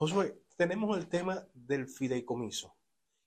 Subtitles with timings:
[0.00, 2.76] Josué, tenemos el tema del fideicomiso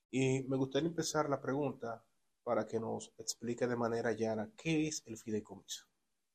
[0.10, 2.02] y me gustaría empezar la pregunta
[2.44, 5.86] para que nos explique de manera llana qué es el fideicomiso.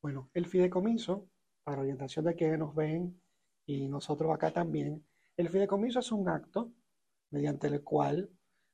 [0.02, 1.26] Bueno, el fideicomiso,
[1.64, 3.18] para orientación de quienes nos ven
[3.64, 5.02] y nosotros acá también,
[5.38, 6.70] el fideicomiso es un acto
[7.30, 8.28] mediante el cual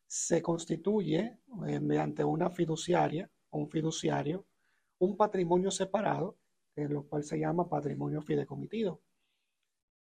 [0.04, 1.38] se constituye,
[1.68, 4.46] eh, mediante una fiduciaria o un fiduciario,
[4.98, 6.36] un patrimonio separado,
[6.74, 9.00] en lo cual se llama patrimonio fideicomitido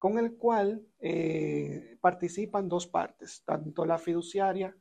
[0.02, 4.76] con el cual eh, participan dos partes, tanto la fiduciaria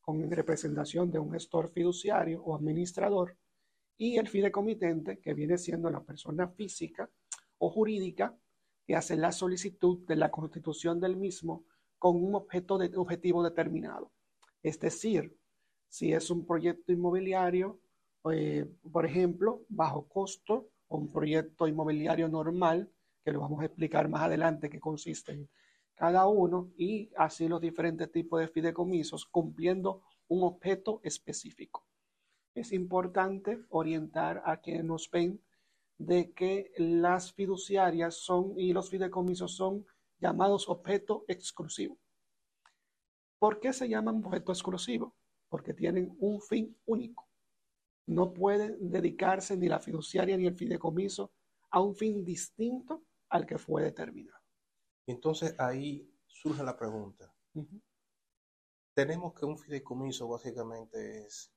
[0.00, 3.36] con representación de un gestor fiduciario o administrador
[3.98, 7.10] y el fideicomitente, que viene siendo la persona física
[7.58, 8.34] o jurídica
[8.86, 11.66] que hace la solicitud de la constitución del mismo
[11.98, 14.10] con un objeto objetivo determinado.
[14.62, 15.36] Es decir,
[15.86, 17.78] si es un proyecto inmobiliario,
[18.32, 22.90] eh, por ejemplo, bajo costo, o un proyecto inmobiliario normal,
[23.24, 25.48] que lo vamos a explicar más adelante, que consisten
[25.94, 31.86] cada uno y así los diferentes tipos de fideicomisos cumpliendo un objeto específico.
[32.54, 35.40] Es importante orientar a quienes nos ven
[35.98, 39.86] de que las fiduciarias son y los fideicomisos son
[40.18, 41.98] llamados objeto exclusivo.
[43.38, 45.14] ¿Por qué se llaman objeto exclusivo?
[45.48, 47.28] Porque tienen un fin único.
[48.06, 51.32] No pueden dedicarse ni la fiduciaria ni el fideicomiso
[51.70, 54.38] a un fin distinto al que fue determinado.
[55.06, 57.32] Entonces ahí surge la pregunta.
[58.94, 61.50] Tenemos que un fideicomiso básicamente es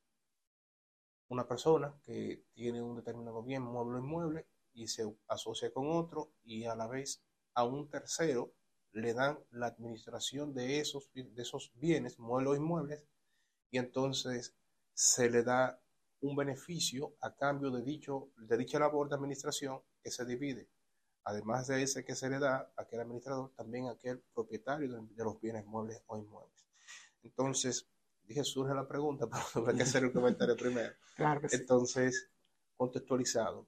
[1.28, 6.32] una persona que tiene un determinado bien, mueble o inmueble, y se asocia con otro
[6.44, 7.22] y a la vez
[7.54, 8.54] a un tercero
[8.94, 13.04] le dan la administración de esos, de esos bienes, muebles o inmuebles,
[13.70, 14.56] y entonces
[14.94, 15.82] se le da
[16.22, 20.70] un beneficio a cambio de, dicho, de dicha labor de administración que se divide
[21.26, 25.24] además de ese que se le da a aquel administrador, también a aquel propietario de,
[25.24, 26.68] los bienes muebles o inmuebles.
[27.24, 27.88] Entonces,
[28.24, 30.94] dije, surge la pregunta, pero hay que hacer el comentario primero.
[31.52, 32.30] Entonces,
[32.78, 33.68] contextualizado,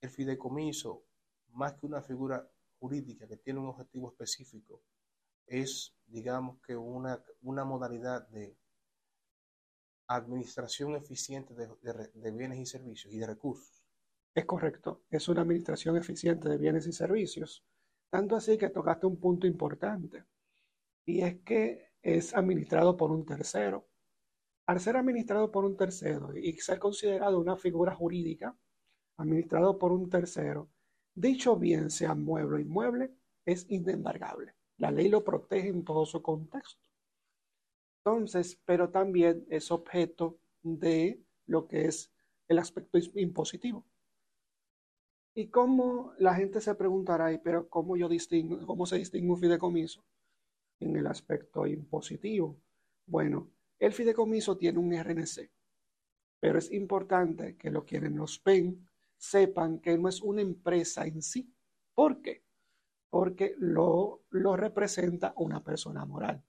[0.00, 1.04] el fideicomiso,
[1.48, 2.48] más que una figura
[2.78, 4.80] jurídica que tiene un objetivo específico,
[5.44, 8.56] es, digamos que, una, una modalidad de
[10.06, 13.77] administración eficiente de bienes y servicios y de recursos.
[14.38, 17.64] Es correcto, es una administración eficiente de bienes y servicios.
[18.08, 20.26] Tanto así que tocaste un punto importante,
[21.04, 23.88] y es que es administrado por un tercero.
[24.66, 28.56] Al ser administrado por un tercero y ser considerado una figura jurídica,
[29.16, 30.70] administrado por un tercero,
[31.16, 33.10] dicho bien, sea mueble o inmueble,
[33.44, 34.54] es inembargable.
[34.76, 36.88] La ley lo protege en todo su contexto.
[38.04, 42.12] Entonces, pero también es objeto de lo que es
[42.46, 43.84] el aspecto impositivo.
[45.38, 50.04] ¿Y cómo la gente se preguntará, pero cómo yo distingo, cómo se distingue un fideicomiso?
[50.80, 52.60] En el aspecto impositivo.
[53.06, 55.48] Bueno, el fideicomiso tiene un RNC,
[56.40, 61.22] pero es importante que lo quienes nos ven sepan que no es una empresa en
[61.22, 61.54] sí.
[61.94, 62.42] ¿Por qué?
[63.08, 66.42] Porque lo, lo representa una persona moral.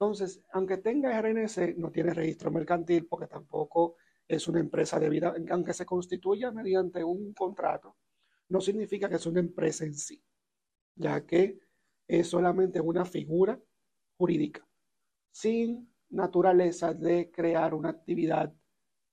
[0.00, 3.96] Entonces, aunque tenga RNC, no tiene registro mercantil porque tampoco
[4.26, 7.98] es una empresa de vida, aunque se constituya mediante un contrato,
[8.48, 10.22] no significa que es una empresa en sí,
[10.96, 11.60] ya que
[12.06, 13.60] es solamente una figura
[14.16, 14.66] jurídica,
[15.32, 18.54] sin naturaleza de crear una actividad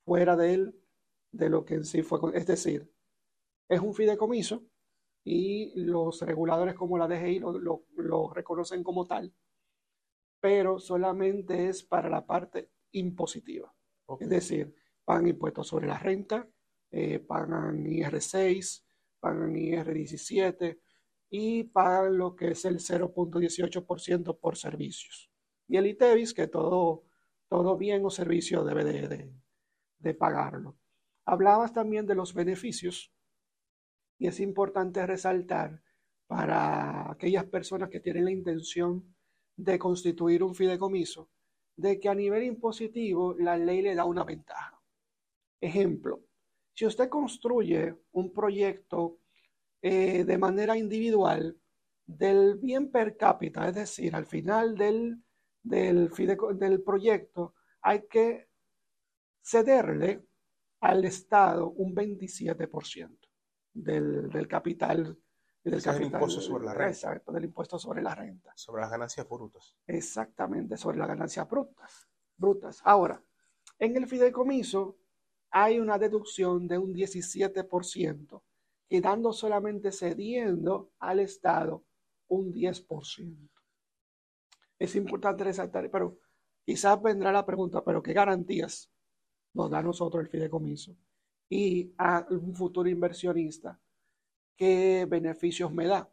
[0.05, 0.81] fuera de él,
[1.31, 2.19] de lo que en sí fue.
[2.33, 2.91] Es decir,
[3.69, 4.63] es un fideicomiso
[5.23, 9.33] y los reguladores como la DGI lo, reconocen como tal,
[10.39, 13.73] pero solamente es para la parte impositiva.
[14.19, 14.75] Es decir,
[15.05, 16.49] pagan impuestos sobre la renta,
[16.91, 18.83] eh, pagan IR6,
[19.21, 20.79] pagan IR17
[21.29, 25.31] y pagan lo que es el 0.18% por servicios.
[25.67, 27.05] Y el ITEVIS, que todo,
[27.47, 29.33] todo bien o servicio debe de,
[29.99, 30.77] de pagarlo.
[31.25, 33.13] Hablabas también de los beneficios
[34.17, 35.81] y es importante resaltar
[36.27, 39.15] para aquellas personas que tienen la intención
[39.55, 41.29] de constituir un fideicomiso,
[41.75, 44.81] de que a nivel impositivo la ley le da una ventaja.
[45.59, 46.23] Ejemplo,
[46.73, 49.20] si usted construye un proyecto
[49.81, 51.57] eh, de manera individual
[52.05, 55.23] del bien per cápita, es decir, al final del,
[55.63, 58.49] del, del proyecto hay que
[59.41, 60.25] cederle
[60.81, 63.17] al Estado un 27%
[63.73, 65.17] del, del capital
[65.63, 67.21] del capital, impuesto sobre la renta.
[67.31, 68.51] del impuesto sobre la renta.
[68.55, 69.75] Sobre las ganancias brutas.
[69.85, 72.07] Exactamente, sobre las ganancias brutas.
[72.35, 72.81] brutas.
[72.83, 73.21] Ahora,
[73.77, 74.97] en el fideicomiso
[75.51, 78.41] hay una deducción de un 17%,
[78.91, 81.85] quedando solamente cediendo al Estado
[82.27, 83.49] un 10%.
[84.77, 86.19] Es importante resaltar, pero
[86.65, 88.91] quizás vendrá la pregunta, pero ¿qué garantías
[89.53, 90.93] nos da a nosotros el fideicomiso?
[91.47, 93.79] Y a un futuro inversionista,
[94.57, 96.11] ¿qué beneficios me da?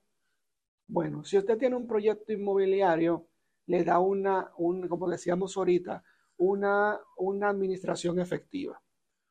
[0.87, 3.27] Bueno, si usted tiene un proyecto inmobiliario,
[3.67, 6.05] le da una, un, como decíamos ahorita,
[6.37, 8.81] una, una administración efectiva.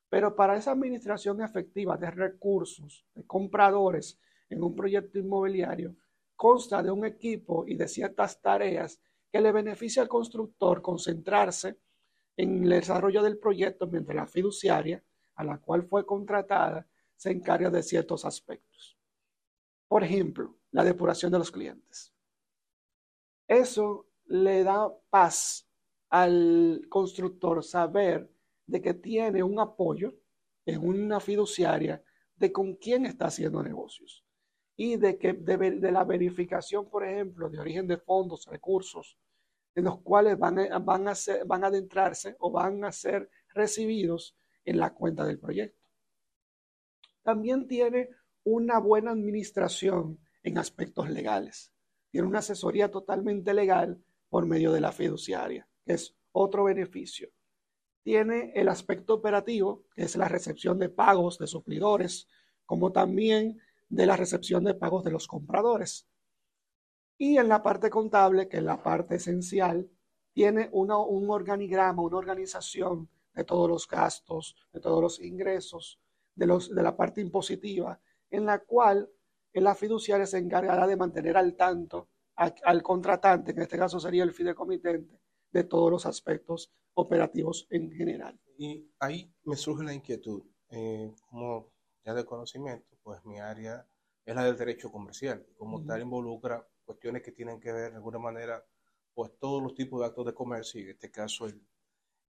[0.09, 4.19] Pero para esa administración efectiva de recursos, de compradores
[4.49, 5.95] en un proyecto inmobiliario,
[6.35, 9.01] consta de un equipo y de ciertas tareas
[9.31, 11.77] que le beneficia al constructor concentrarse
[12.37, 15.03] en el desarrollo del proyecto mientras la fiduciaria,
[15.35, 18.97] a la cual fue contratada, se encarga de ciertos aspectos.
[19.87, 22.13] Por ejemplo, la depuración de los clientes.
[23.47, 25.67] Eso le da paz
[26.09, 28.29] al constructor saber
[28.67, 30.13] de que tiene un apoyo
[30.65, 32.03] en una fiduciaria
[32.35, 34.23] de con quién está haciendo negocios
[34.75, 39.17] y de que de, la verificación, por ejemplo, de origen de fondos, recursos,
[39.73, 43.29] en los cuales van a, van, a ser, van a adentrarse o van a ser
[43.53, 45.87] recibidos en la cuenta del proyecto.
[47.23, 48.09] También tiene
[48.43, 51.73] una buena administración en aspectos legales.
[52.11, 57.29] Tiene una asesoría totalmente legal por medio de la fiduciaria, que es otro beneficio.
[58.07, 62.29] Tiene el aspecto operativo, que es la recepción de pagos de suplidores,
[62.65, 63.59] como también
[63.89, 66.07] de la recepción de pagos de los compradores.
[67.17, 69.89] Y en la parte contable, que es la parte esencial,
[70.31, 75.99] tiene una, un organigrama, una organización de todos los gastos, de todos los ingresos,
[76.33, 77.99] de, los, de la parte impositiva,
[78.29, 79.11] en la cual
[79.51, 82.07] la fiduciaria se encargará de mantener al tanto
[82.37, 85.19] al contratante, en este caso sería el fideicomitente,
[85.51, 88.39] de todos los aspectos operativos en general.
[88.57, 91.71] Y ahí me surge la inquietud, eh, como
[92.03, 93.87] ya de conocimiento, pues mi área
[94.25, 98.17] es la del derecho comercial, como tal involucra cuestiones que tienen que ver de alguna
[98.17, 98.65] manera,
[99.13, 101.61] pues todos los tipos de actos de comercio, y en este caso el,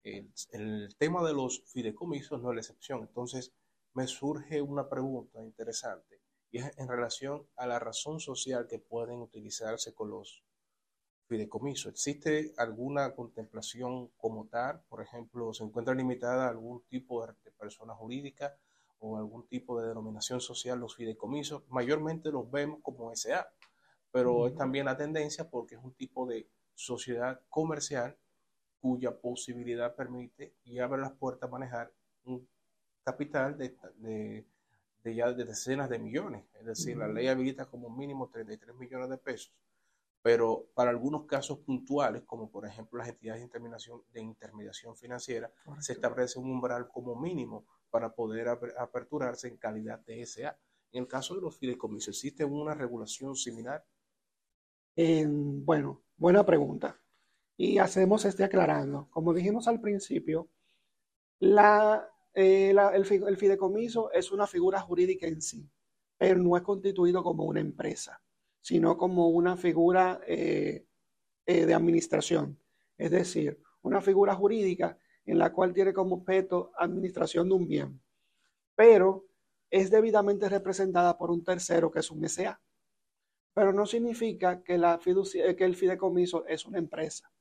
[0.03, 3.01] el, el tema de los fideicomisos no es la excepción.
[3.01, 3.53] Entonces
[3.93, 6.21] me surge una pregunta interesante
[6.51, 10.43] y es en relación a la razón social que pueden utilizarse con los
[11.27, 11.91] fideicomisos.
[11.91, 14.81] ¿Existe alguna contemplación como tal?
[14.89, 18.55] Por ejemplo, ¿se encuentra limitada a algún tipo de, persona jurídica
[18.99, 21.63] o algún tipo de denominación social los fideicomisos?
[21.69, 23.47] Mayormente los vemos como SA,
[24.11, 28.17] pero es también la tendencia porque es un tipo de sociedad comercial
[28.79, 31.91] cuya posibilidad permite y abre las puertas a manejar
[32.25, 32.47] un
[33.03, 34.45] capital de
[35.07, 36.43] de ya de decenas de millones.
[36.59, 39.53] Es decir, la ley habilita como mínimo 33 millones de pesos.
[40.27, 45.49] Pero para algunos casos puntuales, como por ejemplo las entidades de intermediación, de intermediación financiera,
[45.79, 50.59] se establece un umbral como mínimo para poder aperturarse en calidad de SA.
[50.91, 53.85] En el caso de los fideicomisos, ¿existe una regulación similar?
[54.97, 56.99] bueno, buena pregunta.
[57.55, 59.07] Y hacemos este aclarando.
[59.09, 60.49] Como dijimos al principio,
[61.39, 65.71] la eh, el, fideicomiso es una figura jurídica en sí,
[66.17, 68.21] pero no es constituido como una empresa,
[68.67, 70.85] sino como una figura eh,
[71.45, 72.59] eh, de administración.
[72.97, 78.01] Es decir, una figura jurídica en la cual tiene como objeto administración de un bien,
[78.75, 79.25] pero
[79.69, 82.59] es debidamente representada por un tercero que es un SA.
[83.53, 87.31] Pero no significa que, la que el fideicomiso es una empresa.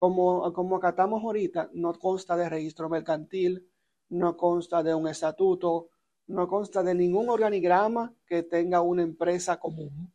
[0.00, 3.70] Como, como acatamos ahorita, no consta de registro mercantil,
[4.08, 5.90] no consta de un estatuto,
[6.26, 10.12] no consta de ningún organigrama que tenga una empresa común,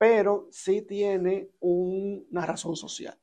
[0.00, 3.20] pero sí tiene una razón social.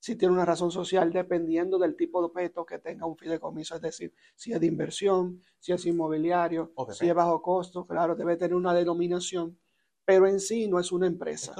[0.00, 3.80] Sí tiene una razón social dependiendo del tipo de objeto que tenga un fideicomiso, es
[3.80, 8.56] decir, si es de inversión, si es inmobiliario, si es bajo costo, claro, debe tener
[8.56, 9.56] una denominación,
[10.04, 11.54] pero en sí no es una empresa.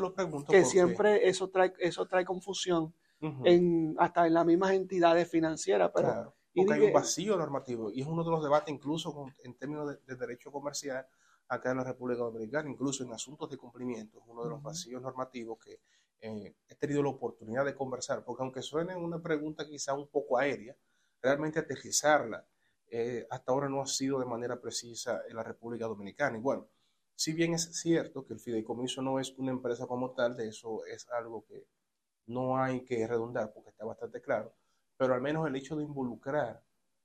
[0.49, 6.35] que siempre eso trae, eso trae confusión en, hasta en las mismas entidades financieras, pero
[6.57, 10.17] porque hay un vacío normativo y es uno de los debates incluso en términos de,
[10.17, 11.07] derecho comercial
[11.49, 15.01] acá en la República Dominicana, incluso en asuntos de cumplimiento, es uno de los vacíos
[15.03, 15.81] normativos que
[16.21, 20.39] eh, he tenido la oportunidad de conversar, porque aunque suene una pregunta quizá un poco
[20.39, 20.77] aérea,
[21.23, 22.47] realmente aterrizarla
[22.91, 26.39] eh, hasta ahora no ha sido de manera precisa en la República Dominicana.
[26.39, 26.69] Y bueno,
[27.15, 30.85] si bien es cierto que el fideicomiso no es una empresa como tal, de eso
[30.87, 31.67] es algo que
[32.27, 34.55] no hay que redundar porque está bastante claro,
[34.97, 36.63] pero al menos el hecho de involucrar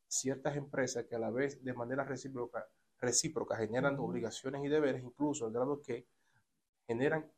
[0.08, 2.68] ciertas empresas que a la vez de manera recíproca,
[3.04, 6.08] recíproca generan obligaciones y deberes, incluso al grado que
[6.88, 7.30] generan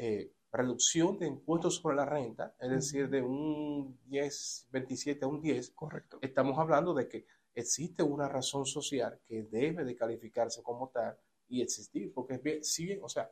[0.00, 5.40] eh, reducción de impuestos sobre la renta, es decir, de un 10, 27 a un
[5.40, 6.18] 10, Correcto.
[6.22, 11.16] estamos hablando de que existe una razón social que debe de calificarse como tal
[11.48, 13.30] y existir, porque es bien, si bien, o sea,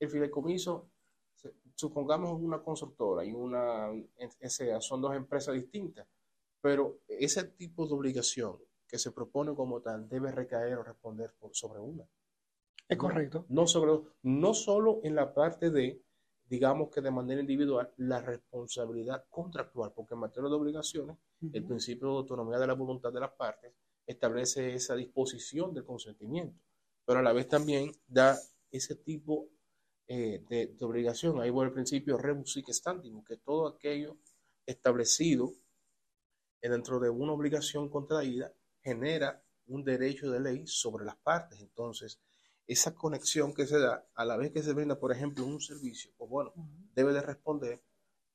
[0.00, 0.90] el fideicomiso,
[1.74, 3.90] supongamos una constructora y una
[4.80, 6.06] son dos empresas distintas,
[6.60, 11.80] pero ese tipo de obligación que se propone como tal debe recaer o responder sobre
[11.80, 12.04] una.
[12.88, 13.46] Es correcto.
[13.48, 16.02] No, sobre, no solo en la parte de,
[16.44, 21.16] digamos que de manera individual, la responsabilidad contractual, porque en materia de obligaciones,
[21.52, 23.72] el principio de autonomía de la voluntad de las partes
[24.06, 26.60] establece esa disposición del consentimiento,
[27.04, 28.38] pero a la vez también da
[28.70, 29.48] ese tipo
[30.06, 31.40] eh, de, obligación.
[31.40, 32.66] Ahí va el principio rebus sic
[33.26, 34.18] que todo aquello
[34.66, 35.52] establecido
[36.60, 38.52] dentro de una obligación contraída
[38.84, 41.58] genera un derecho de ley sobre las partes.
[41.60, 42.20] Entonces,
[42.66, 46.12] esa conexión que se da a la vez que se brinda, por ejemplo, un servicio,
[46.16, 46.52] pues bueno,
[46.94, 47.82] debe de responder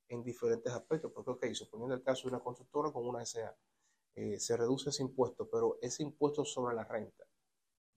[0.08, 3.56] en diferentes aspectos, porque, ok, suponiendo el caso de una constructora con una SA,
[4.16, 7.26] eh, se reduce ese impuesto, pero ese impuesto sobre la renta,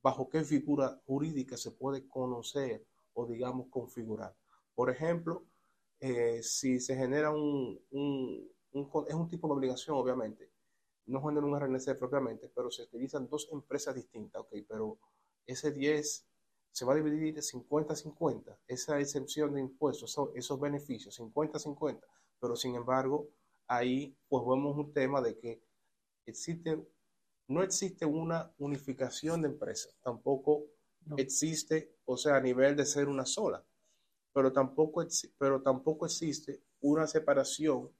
[0.02, 4.36] ¿bajo qué figura jurídica se puede conocer o, digamos, configurar?
[4.74, 5.46] Por ejemplo,
[6.00, 7.80] eh, si se genera un,
[8.72, 10.51] es un tipo de obligación, obviamente,
[11.06, 14.98] no genera un RNC propiamente, pero se utilizan dos empresas distintas, ok, pero
[15.46, 16.26] ese 10
[16.70, 22.00] se va a dividir de 50-50, esa excepción de impuestos, esos, beneficios, 50-50,
[22.40, 23.28] pero sin embargo,
[23.66, 25.62] ahí pues vemos un tema de que
[26.24, 26.82] existe,
[27.48, 30.64] no existe una unificación de empresas, tampoco
[31.16, 33.62] existe, o sea, a nivel de ser una sola,
[34.32, 35.04] pero tampoco,
[35.36, 37.90] pero tampoco existe una separación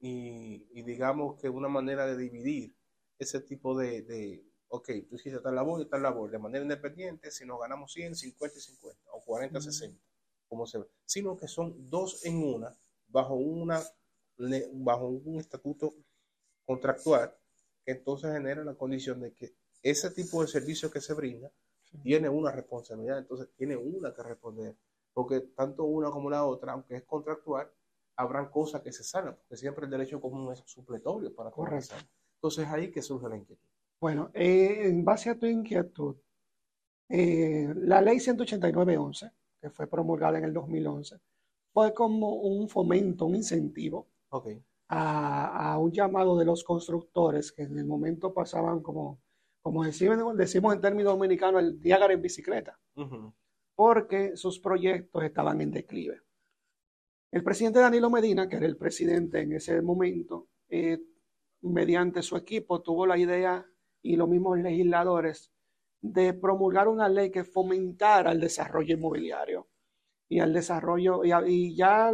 [0.00, 2.74] y, digamos que una manera de dividir
[3.18, 7.30] ese tipo de, de ok, tú hiciste tal labor y tal labor de manera independiente,
[7.30, 10.00] si nos ganamos 100, 50 y 50 o 40, 60,
[10.48, 12.76] como se ve, sino que son dos en una
[13.08, 13.82] bajo una
[14.72, 15.94] bajo un estatuto
[16.64, 17.34] contractual
[17.84, 21.50] que entonces genera la condición de que ese tipo de servicio que se brinda
[22.02, 24.76] tiene una responsabilidad, entonces tiene una que responder,
[25.12, 27.70] porque tanto una como la otra, aunque es contractual,
[28.18, 31.94] habrán cosas que se salgan, porque siempre el derecho común es supletorio para correcto.
[32.34, 33.64] Entonces ahí que surge la inquietud.
[34.00, 36.16] Bueno, eh, en base a tu inquietud,
[37.08, 41.16] eh, la ley 189.11, que fue promulgada en el 2011,
[41.72, 44.08] fue como un fomento, un incentivo
[44.88, 49.20] a, un llamado de los constructores que en el momento pasaban como,
[49.62, 52.78] como decimos, decimos en términos dominicanos, el diágaro en bicicleta,
[53.76, 56.20] porque sus proyectos estaban en declive.
[57.30, 60.98] El presidente Danilo Medina, que era el presidente en ese momento, eh,
[61.62, 63.66] mediante su equipo tuvo la idea
[64.02, 65.52] y los mismos legisladores
[66.00, 69.68] de promulgar una ley que fomentara el desarrollo inmobiliario
[70.28, 72.10] y el desarrollo y, ya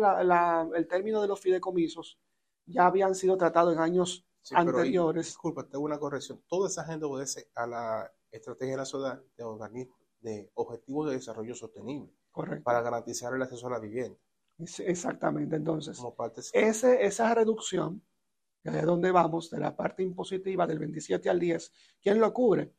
[0.75, 2.19] el término de los fideicomisos
[2.67, 5.27] ya habían sido tratados en años anteriores.
[5.27, 6.43] disculpa, tengo una corrección.
[6.49, 9.89] Toda esa gente obedece a la estrategia nacional de,
[10.21, 12.13] de objetivos de desarrollo sostenible
[12.65, 14.19] para garantizar el acceso a la vivienda.
[14.59, 16.01] Exactamente, entonces,
[16.53, 18.03] ese, esa reducción,
[18.63, 22.73] de donde vamos, de la parte impositiva del 27 al 10, ¿quién lo cubre?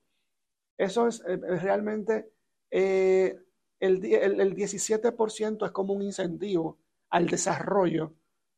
[0.78, 2.32] Eso es, eh, realmente,
[2.72, 3.38] eh,
[3.80, 6.80] el, el, 17% es como un incentivo
[7.10, 8.14] al desarrollo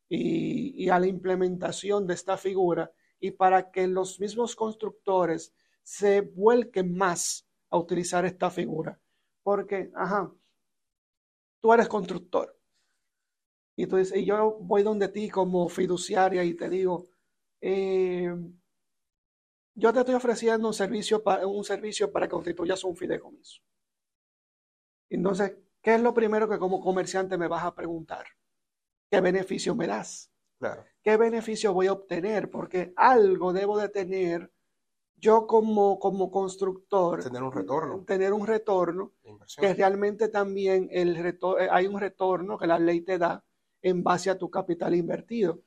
[0.08, 6.20] y, y, a la implementación de esta figura y para que los mismos constructores se
[6.20, 9.00] vuelquen más a utilizar esta figura.
[9.42, 10.32] Porque, ajá,
[11.60, 12.57] tú eres constructor
[13.78, 17.06] y, entonces, y yo voy donde ti como fiduciaria y te digo,
[17.60, 18.28] eh,
[19.76, 23.62] yo te estoy ofreciendo un servicio, para, un servicio para que constituyas un fideicomiso.
[25.08, 28.26] Entonces, ¿qué es lo primero que como comerciante me vas a preguntar?
[29.08, 30.32] ¿Qué beneficio me das?
[30.58, 30.84] Claro.
[31.00, 32.50] ¿Qué beneficio voy a obtener?
[32.50, 34.52] Porque algo debo de tener
[35.14, 37.22] yo como, como constructor.
[37.22, 38.04] Tener un retorno.
[38.04, 39.12] Tener un retorno.
[39.56, 43.44] Que realmente también el eh, hay un retorno que la ley te da
[43.82, 45.62] en base a tu capital invertido.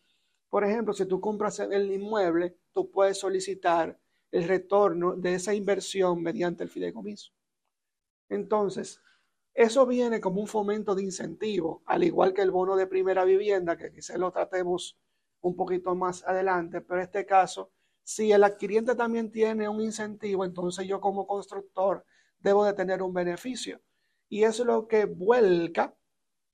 [0.49, 3.97] Por ejemplo, si tú compras el inmueble, tú puedes solicitar
[4.31, 7.31] el retorno de esa inversión mediante el fideicomiso.
[8.29, 9.01] Entonces,
[9.53, 13.77] eso viene como un fomento de incentivo, al igual que el bono de primera vivienda,
[13.77, 14.97] que quizás lo tratemos
[15.41, 17.71] un poquito más adelante, pero en este caso,
[18.03, 22.05] si el adquiriente también tiene un incentivo, entonces yo como constructor
[22.39, 23.81] debo de tener un beneficio.
[24.29, 25.95] Y es lo que vuelca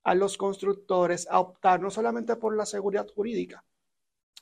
[0.07, 3.65] a los constructores a optar no solamente por la seguridad jurídica,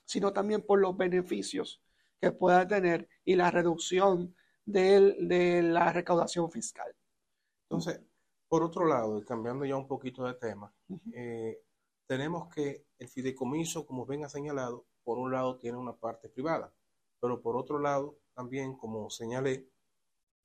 [0.05, 1.81] sino también por los beneficios
[2.21, 6.95] que pueda tener y la reducción de, la recaudación fiscal.
[7.63, 7.99] Entonces,
[8.47, 10.71] por otro lado, cambiando ya un poquito de tema,
[11.15, 11.59] eh,
[12.05, 16.71] tenemos que el fideicomiso, como ven ha señalado, por un lado tiene una parte privada,
[17.19, 19.67] pero por otro lado, también, como señalé,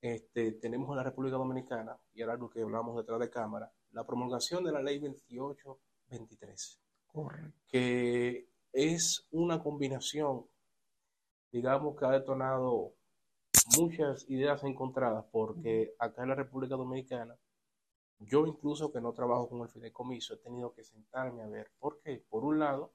[0.00, 4.04] este, tenemos en la República Dominicana, y era algo que hablamos detrás de cámara, la
[4.04, 6.80] promulgación de la ley 2823,
[7.66, 10.46] que es una combinación,
[11.50, 12.94] digamos, que ha detonado
[13.78, 17.36] muchas ideas encontradas, porque acá en la República Dominicana,
[18.20, 22.00] yo incluso que no trabajo con el fideicomiso, he tenido que sentarme a ver por
[22.00, 22.22] qué.
[22.28, 22.92] Por un lado,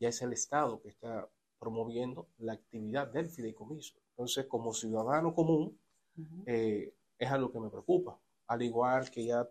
[0.00, 3.94] ya es el Estado que está promoviendo la actividad del fideicomiso.
[4.10, 5.78] Entonces, como ciudadano común,
[6.46, 9.48] eh, es algo que me preocupa, al igual que ya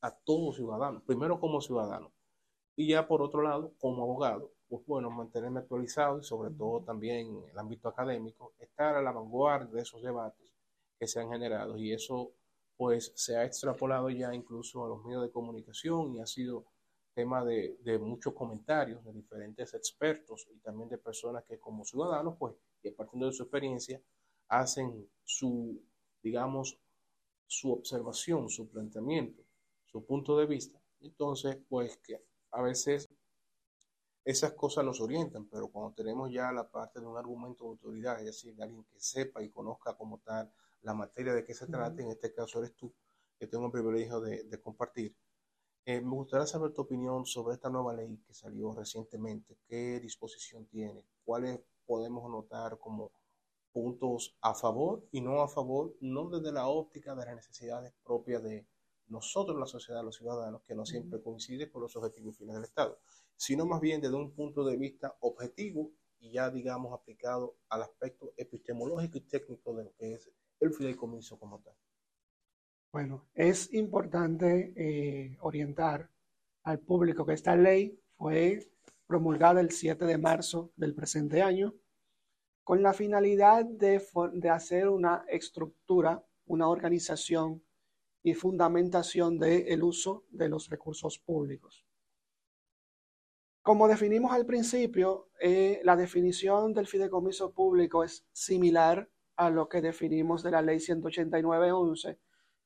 [0.00, 2.12] a todos ciudadanos, primero como ciudadano.
[2.76, 7.26] Y ya por otro lado como abogado, pues bueno, mantenerme actualizado y sobre todo también
[7.26, 10.52] en el ámbito académico, estar a la vanguardia de esos debates
[10.98, 11.78] que se han generado.
[11.78, 12.32] Y eso
[12.76, 16.64] pues se ha extrapolado ya incluso a los medios de comunicación y ha sido
[17.14, 22.34] tema de, de muchos comentarios de diferentes expertos y también de personas que como ciudadanos
[22.36, 24.02] pues y partiendo de su experiencia
[24.48, 25.80] hacen su
[26.24, 26.78] digamos,
[27.46, 29.44] su observación, su planteamiento,
[29.84, 30.80] su punto de vista.
[31.00, 33.10] Entonces, pues que a veces
[34.24, 38.18] esas cosas nos orientan, pero cuando tenemos ya la parte de un argumento de autoridad,
[38.20, 40.50] es decir, de alguien que sepa y conozca como tal
[40.80, 42.90] la materia de qué se trata, en este caso eres tú,
[43.38, 45.14] que tengo el privilegio de, compartir.
[45.84, 50.64] Eh, me gustaría saber tu opinión sobre esta nueva ley que salió recientemente, qué disposición
[50.66, 53.12] tiene, cuáles podemos notar como
[53.74, 58.40] puntos a favor y no a favor, no desde la óptica de las necesidades propias
[58.44, 58.66] de
[59.08, 63.00] nosotros, la sociedad, los ciudadanos, que no siempre coincide con los objetivos finales del Estado,
[63.36, 65.90] sino más bien desde un punto de vista objetivo
[66.20, 71.38] y ya, digamos, aplicado al aspecto epistemológico y técnico de lo que es el fideicomiso
[71.38, 71.74] como tal.
[72.92, 76.08] Bueno, es importante eh, orientar
[76.62, 78.70] al público que esta ley fue
[79.08, 81.74] promulgada el 7 de marzo del presente año
[82.64, 84.00] con la finalidad de,
[84.50, 87.62] hacer una estructura, una organización
[88.22, 91.84] y fundamentación del uso de los recursos públicos.
[93.60, 99.82] Como definimos al principio, eh, la definición del fideicomiso público es similar a lo que
[99.82, 102.18] definimos de la ley 189.11,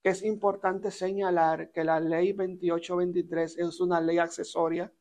[0.02, 4.92] que es importante señalar que la ley 2823 es una ley accesoria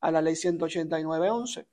[0.00, 1.66] a la ley 189.11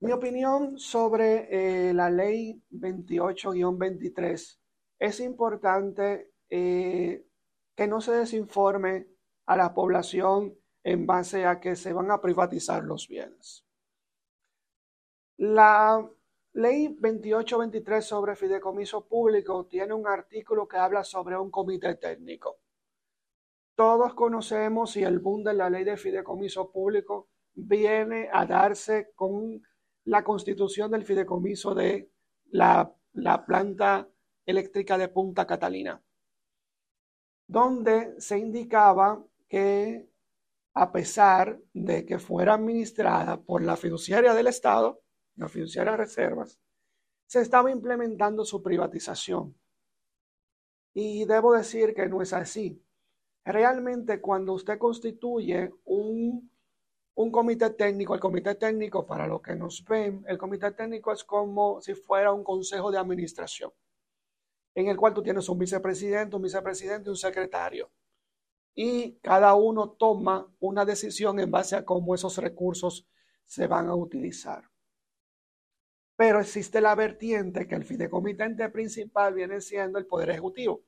[0.00, 4.58] mi opinión sobre eh, la ley 28-23
[4.98, 7.26] es importante eh,
[7.74, 9.08] que no se desinforme
[9.46, 13.64] a la población en base a que se van a privatizar los bienes.
[15.36, 16.08] La
[16.52, 22.58] ley 28-23 sobre fideicomiso público tiene un artículo que habla sobre un comité técnico.
[23.74, 29.60] Todos conocemos y el boom de la ley de fideicomiso público viene a darse con
[30.04, 32.10] la constitución del fideicomiso de
[32.50, 32.94] la,
[33.46, 34.08] planta
[34.44, 36.02] eléctrica de Punta Catalina,
[37.46, 40.08] donde se indicaba que
[40.74, 45.00] a pesar de que fuera administrada por la fiduciaria del Estado,
[45.36, 46.58] la fiduciaria reservas,
[47.26, 49.56] se estaba implementando su privatización.
[50.92, 52.80] Y debo decir que no es así.
[53.44, 56.50] Realmente cuando usted constituye un
[57.16, 61.22] un comité técnico, el comité técnico, para los que nos ven, el comité técnico es
[61.24, 63.72] como si fuera un consejo de administración,
[64.74, 67.90] en el cual tú tienes un vicepresidente, un vicepresidente y un secretario.
[68.74, 73.06] Y cada uno toma una decisión en base a cómo esos recursos
[73.44, 74.64] se van a utilizar.
[76.16, 80.82] Pero existe la vertiente que el fideicomitente principal viene siendo el Poder Ejecutivo.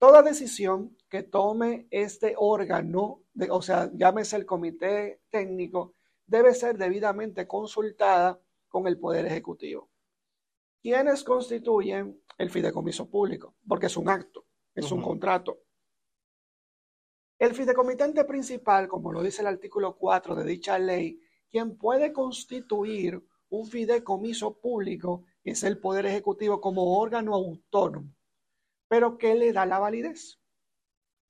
[0.00, 7.46] Toda decisión que tome este órgano, o sea, llámese el comité técnico, debe ser debidamente
[7.46, 9.90] consultada con el Poder Ejecutivo.
[10.80, 13.56] ¿Quiénes constituyen el fideicomiso público?
[13.68, 15.64] Porque es un acto, es un contrato.
[17.38, 23.22] El fideicomitente principal, como lo dice el artículo 4 de dicha ley, quien puede constituir
[23.50, 28.14] un fideicomiso público es el Poder Ejecutivo como órgano autónomo
[28.90, 30.40] pero ¿qué le da la validez?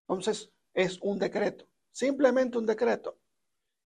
[0.08, 3.18] Entonces, es un decreto, simplemente un decreto.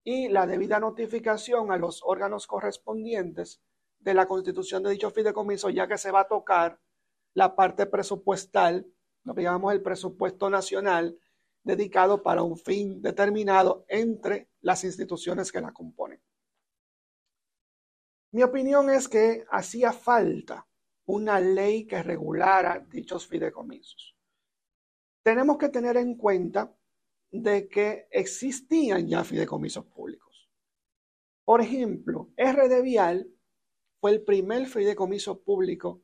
[0.04, 3.62] Y la debida notificación a los órganos correspondientes
[4.00, 6.82] de la constitución de dicho fideicomiso, ya que se va a tocar
[7.36, 8.92] la parte presupuestal,
[9.24, 11.20] lo que llamamos el presupuesto nacional,
[11.62, 16.20] dedicado para un fin determinado entre las instituciones que la componen.
[18.32, 20.68] Mi opinión es que hacía falta
[21.10, 24.16] una ley que regulara dichos fideicomisos.
[25.24, 26.72] Tenemos que tener en cuenta
[27.32, 30.50] de que existían ya fideicomisos públicos.
[31.44, 33.28] Por ejemplo, RD Vial
[34.00, 36.04] fue el primer fideicomiso público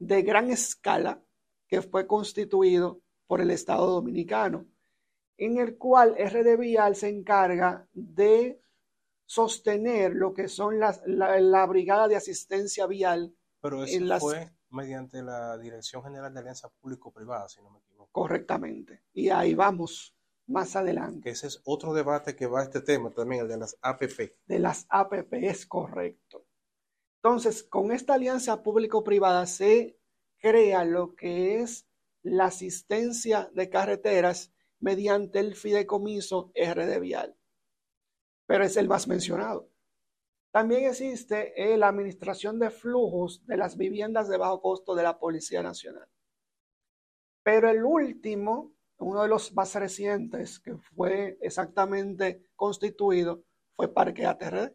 [0.00, 1.22] de gran escala
[1.68, 4.66] que fue constituido por el Estado Dominicano,
[5.36, 8.60] en el cual RD Vial se encarga de
[9.26, 13.32] sostener lo que son las, la, brigada de asistencia vial.
[13.64, 18.10] Pero eso fue mediante la Dirección General de Alianza Público-Privada, si no me equivoco.
[18.12, 19.04] Correctamente.
[19.14, 20.14] Y ahí vamos
[20.46, 21.30] más adelante.
[21.30, 24.36] ese es otro debate que va a este tema también, el de las APP.
[24.44, 26.46] De las APP, es correcto.
[27.22, 29.98] Entonces, con esta alianza público-privada se
[30.36, 31.88] crea lo que es
[32.20, 37.34] la asistencia de carreteras mediante el fideicomiso RD Vial.
[38.44, 39.70] Pero es el más mencionado.
[40.54, 45.64] También existe la administración de flujos de las viviendas de bajo costo de la Policía
[45.64, 46.08] Nacional.
[47.42, 53.42] Pero el último uno de los más recientes que fue exactamente constituido
[53.74, 54.72] fue Parque ATRD.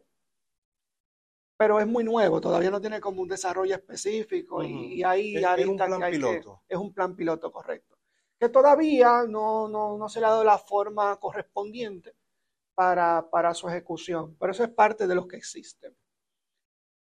[1.56, 5.66] Pero es muy nuevo, todavía no tiene como un desarrollo específico y, ahí es, es
[5.66, 6.62] un plan piloto.
[6.68, 7.96] es un plan piloto correcto.
[8.38, 12.16] Que todavía no, no, se le ha dado la forma correspondiente
[13.30, 15.94] para, su ejecución, pero eso es parte de lo que existe.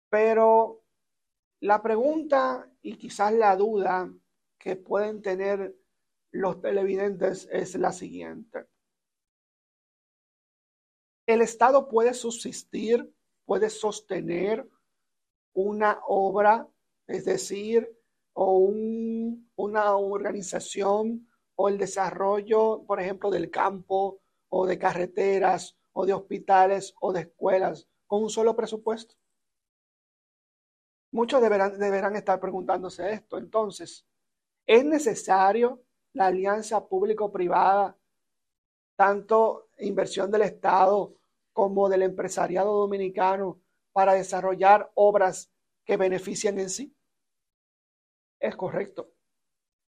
[0.08, 0.82] Pero
[1.60, 4.12] la pregunta y quizás la duda
[4.58, 5.76] que pueden tener
[6.32, 8.66] los televidentes es la siguiente.
[11.24, 14.68] El Estado puede subsistir, puede sostener
[15.52, 16.66] una obra,
[17.06, 17.88] es decir,
[18.32, 18.58] o
[19.54, 26.94] una organización o el desarrollo, por ejemplo, del campo o de carreteras o de hospitales
[27.00, 29.14] o de escuelas con un solo presupuesto.
[31.12, 33.38] Muchos deberán, deberán estar preguntándose esto.
[33.38, 34.06] Entonces,
[34.66, 35.82] ¿es necesario
[36.12, 37.96] la alianza público-privada,
[38.96, 41.14] tanto inversión del Estado
[41.52, 43.60] como del empresariado dominicano
[43.92, 45.50] para desarrollar obras
[45.84, 46.94] que beneficien en sí?
[48.38, 49.12] Es correcto.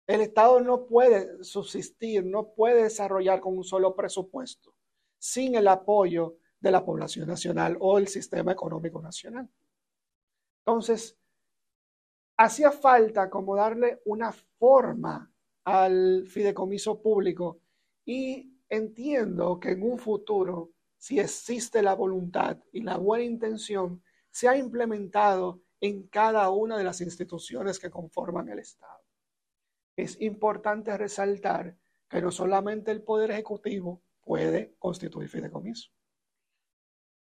[0.06, 4.74] El Estado no puede subsistir, no puede desarrollar con un solo presupuesto
[5.18, 9.48] sin el apoyo de la población nacional o el sistema económico nacional.
[10.64, 11.16] Entonces,
[12.36, 15.32] hacía falta como darle una forma
[15.64, 17.60] al fideicomiso público
[18.04, 24.48] y entiendo que en un futuro, si existe la voluntad y la buena intención, se
[24.48, 29.01] ha implementado en cada una de las instituciones que conforman el Estado.
[29.96, 31.76] Es importante resaltar
[32.08, 35.90] que no solamente el Poder Ejecutivo puede constituir fideicomiso.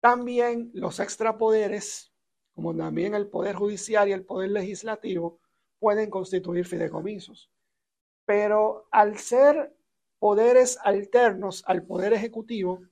[0.02, 2.12] También los extrapoderes,
[2.54, 5.40] como también el Poder Judicial y el Poder Legislativo,
[5.80, 7.52] pueden constituir fideicomisos
[8.30, 9.76] pero al ser
[10.20, 12.84] poderes alternos al poder ejecutivo,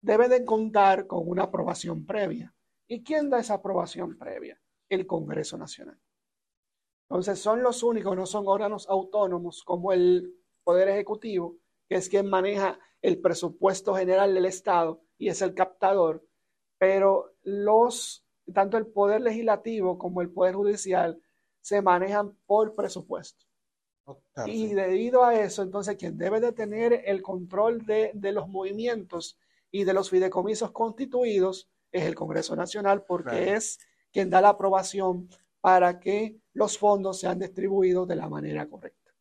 [0.00, 2.54] debe de contar con una aprobación previa.
[2.86, 4.62] ¿Y quién da esa aprobación previa?
[4.88, 5.98] El Congreso Nacional.
[7.08, 11.56] Entonces son los únicos, no son órganos autónomos como el Poder Ejecutivo,
[11.88, 16.26] que es quien maneja el presupuesto general del Estado y es el captador,
[16.78, 21.20] pero los, tanto el Poder Legislativo como el Poder Judicial
[21.60, 23.44] se manejan por presupuesto.
[24.44, 29.38] Y debido a eso, entonces, quien debe de tener el control de, los movimientos
[29.70, 33.78] y de los fideicomisos constituidos es el Congreso Nacional, porque es
[34.12, 35.28] quien da la aprobación
[35.64, 39.14] para que los fondos sean distribuidos de la manera correcta.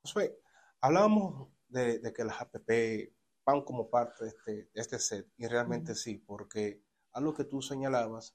[0.00, 0.34] Josué,
[0.80, 3.12] hablábamos de, que las APP
[3.44, 6.82] van como parte de este, este set, y realmente sí, porque
[7.12, 8.34] algo que tú señalabas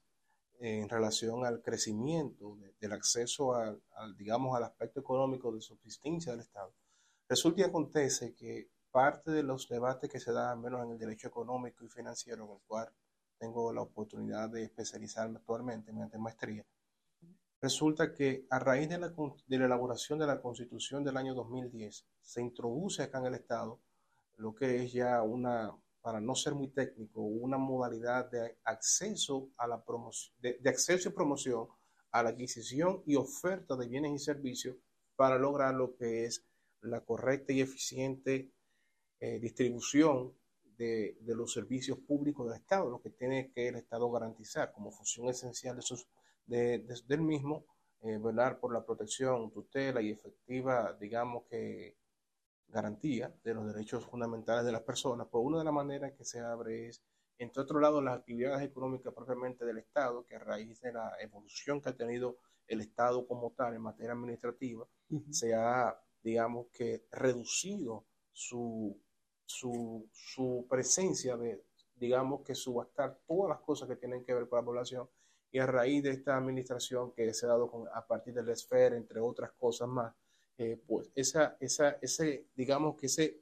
[0.60, 3.82] en relación al crecimiento del acceso al,
[4.16, 6.72] digamos, al aspecto económico de subsistencia del Estado.
[7.28, 11.30] Resulta y acontece que parte de los debates que se dan, menos en el derecho
[11.30, 12.88] económico y financiero, en el cual
[13.40, 16.64] tengo la oportunidad de especializarme actualmente mediante maestría,
[17.62, 22.06] resulta que a raíz de la, de la elaboración de la Constitución del año 2010,
[22.22, 23.80] se introduce acá en el Estado
[24.38, 25.74] lo que es ya una
[26.06, 31.12] para no ser muy técnico, una modalidad de acceso a la promoción, de, acceso y
[31.12, 31.68] promoción
[32.12, 34.78] a la adquisición y oferta de bienes y servicios
[35.16, 36.46] para lograr lo que es
[36.82, 38.52] la correcta y eficiente
[39.20, 40.32] eh, distribución
[40.78, 45.28] de, los servicios públicos del Estado, lo que tiene que el Estado garantizar como función
[45.30, 46.08] esencial de sus,
[46.46, 47.66] de, del mismo,
[48.02, 51.98] eh, velar por la protección, tutela y efectiva, digamos que
[52.68, 56.40] garantía de los derechos fundamentales de las personas, pues una de las maneras que se
[56.40, 57.02] abre es,
[57.38, 61.82] entre otro lado, las actividades económicas propiamente del Estado, que a raíz de la evolución
[61.82, 64.88] que ha tenido el Estado como tal en materia administrativa,
[65.32, 69.00] se ha, digamos que, reducido su,
[69.46, 71.64] su, su presencia de,
[71.96, 75.10] digamos que subastar todas las cosas que tienen que ver con la población
[75.56, 78.98] y a raíz de esta administración que se ha dado a partir de la esfera,
[78.98, 80.14] entre otras cosas más,
[80.58, 83.40] eh, pues esa, esa, ese, digamos que ese,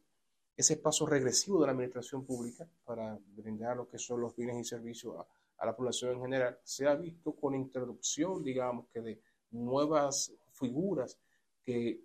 [0.55, 4.63] ese paso regresivo de la administración pública para brindar lo que son los bienes y
[4.63, 5.25] servicios a,
[5.57, 11.17] a la población en general, se ha visto con introducción, digamos que de nuevas figuras
[11.63, 11.99] que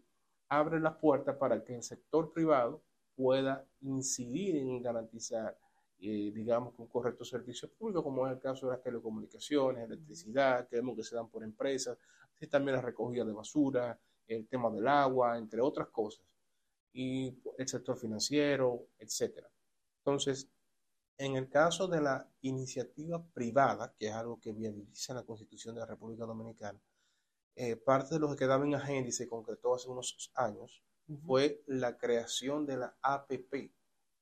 [0.49, 2.81] abren las puertas para que el sector privado
[3.15, 5.55] pueda incidir en garantizar,
[6.01, 10.77] eh, digamos, un correcto servicio público, como es el caso de las telecomunicaciones, electricidad, que
[10.77, 11.99] vemos que se dan por empresas,
[12.35, 16.25] así también la recogida de basura, el tema del agua, entre otras cosas,
[16.93, 19.51] y el sector financiero, etcétera.
[19.99, 20.49] Entonces,
[21.17, 25.81] en el caso de la iniciativa privada, que es algo que viabiliza la Constitución de
[25.81, 26.81] la República Dominicana,
[27.57, 30.81] eh, parte de lo que quedaba en agenda y se concretó hace unos años
[31.27, 33.73] fue la creación de la APP,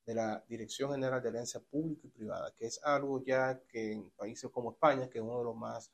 [0.07, 4.11] de la Dirección General de Alianza Pública y Privada, que es algo ya que en
[4.11, 5.91] países como España, que es uno de los más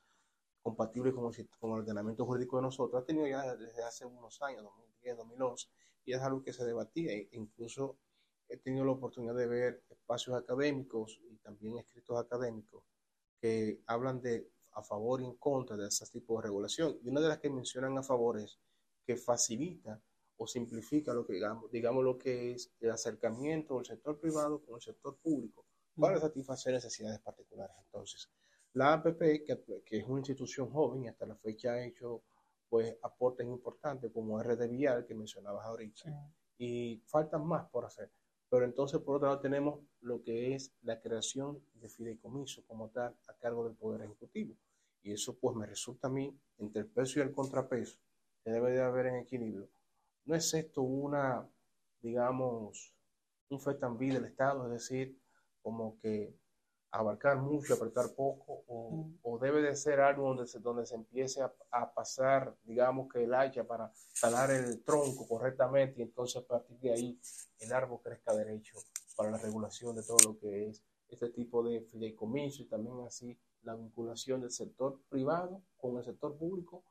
[0.60, 4.40] compatibles con el, con el ordenamiento jurídico de nosotros, ha tenido ya desde hace unos
[4.42, 5.68] años, 2010, 2011,
[6.04, 7.96] y es algo que se debatía e incluso
[8.48, 12.84] he tenido la oportunidad de ver espacios académicos y también escritos académicos
[13.40, 16.98] que hablan de a favor y en contra de ese tipo de regulación.
[17.02, 18.58] Y una de las que mencionan a favor es
[19.04, 20.00] que facilita
[20.36, 24.76] o simplifica lo que digamos, digamos lo que es el acercamiento del sector privado con
[24.76, 25.66] el sector público
[25.96, 27.76] para satisfacer necesidades particulares.
[27.84, 28.30] Entonces,
[28.74, 32.22] la APP, que, que, es una institución joven y hasta la fecha ha hecho
[32.68, 36.04] pues aportes importantes como RD Vial que mencionabas ahorita
[36.56, 38.10] y faltan más por hacer.
[38.48, 43.16] Pero entonces, por otro lado, tenemos lo que es la creación de fideicomiso como tal
[43.28, 44.56] a cargo del Poder Ejecutivo.
[45.02, 47.98] Y eso pues me resulta a mí, entre el peso y el contrapeso,
[48.44, 49.68] que debe de haber en equilibrio.
[50.24, 51.48] ¿No es esto una,
[52.00, 52.94] digamos,
[53.48, 54.66] un fetambí del Estado?
[54.66, 55.18] Es decir,
[55.62, 56.34] como que
[56.92, 61.40] abarcar mucho, apretar poco, o, o, debe de ser algo donde se, donde se empiece
[61.40, 66.46] a, a, pasar, digamos que el hacha para talar el tronco correctamente y entonces a
[66.46, 67.20] partir de ahí
[67.60, 68.78] el árbol crezca derecho
[69.16, 73.38] para la regulación de todo lo que es este tipo de fideicomiso y también así
[73.62, 76.84] la vinculación del sector privado con el sector público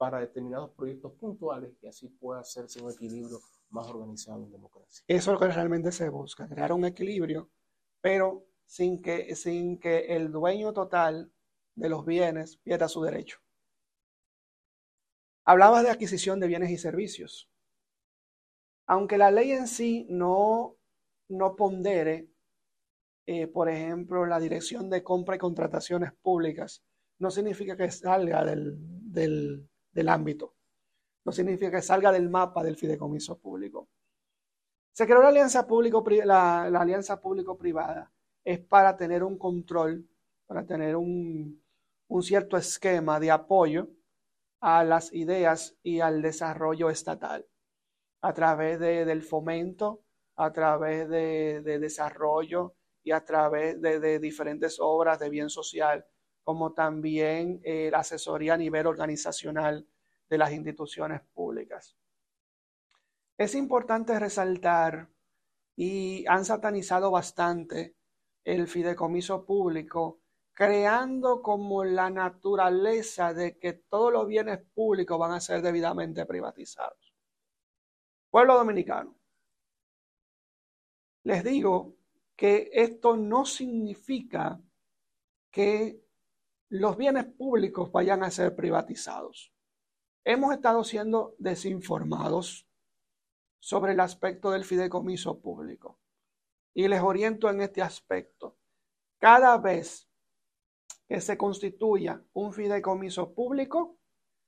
[0.00, 5.04] para determinados proyectos puntuales y así pueda hacerse un equilibrio más organizado en democracia.
[5.06, 7.50] Eso es lo que realmente se busca, crear un equilibrio,
[8.00, 11.30] pero sin que, sin que el dueño total
[11.74, 13.40] de los bienes pierda su derecho.
[15.44, 17.50] Hablabas de adquisición de bienes y servicios.
[18.86, 20.78] Aunque la ley en sí no,
[21.28, 22.30] no pondere,
[23.26, 26.82] eh, por ejemplo, la dirección de compra y contrataciones públicas,
[27.18, 30.54] no significa que salga del, del, del ámbito,
[31.24, 33.88] no significa que salga del mapa del fideicomiso público.
[34.92, 38.12] Se creó la alianza público, la, la alianza público-privada
[38.44, 40.08] es para tener un control,
[40.46, 41.62] para tener un,
[42.08, 43.88] un cierto esquema de apoyo
[44.60, 47.46] a las ideas y al desarrollo estatal.
[48.22, 50.02] A través de, del fomento,
[50.36, 56.04] a través de, de, desarrollo y a través de, de, diferentes obras de bien social,
[56.50, 59.86] como también eh, la asesoría a nivel organizacional
[60.28, 61.96] de las instituciones públicas.
[63.38, 65.08] Es importante resaltar,
[65.76, 67.94] y han satanizado bastante
[68.42, 75.40] el fideicomiso público, creando como la naturaleza de que todos los bienes públicos van a
[75.40, 77.14] ser debidamente privatizados.
[78.28, 79.14] Pueblo dominicano,
[81.22, 81.94] les digo
[82.34, 84.60] que esto no significa
[85.50, 86.00] que
[86.70, 89.52] los bienes públicos vayan a ser privatizados.
[90.24, 92.68] Hemos estado siendo desinformados
[93.58, 95.98] sobre el aspecto del fideicomiso público
[96.72, 98.56] y les oriento en este aspecto.
[99.18, 100.08] Cada vez
[101.08, 103.98] que se constituya un fideicomiso público,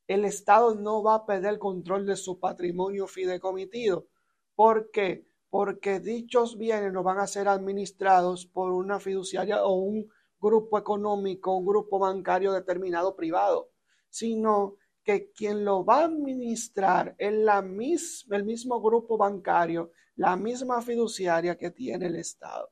[0.07, 4.07] el Estado no va a perder el control de su patrimonio fideicomitido.
[4.55, 5.27] ¿Por qué?
[5.51, 10.09] Porque dichos bienes no van a ser administrados por una fiduciaria o un
[10.43, 13.71] grupo económico, un grupo bancario determinado privado,
[14.11, 20.83] sino que quien lo va a administrar es la el mismo grupo bancario la misma
[20.83, 22.71] fiduciaria que tiene el Estado.